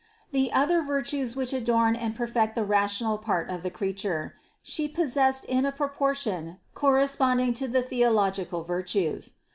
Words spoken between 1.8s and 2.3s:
and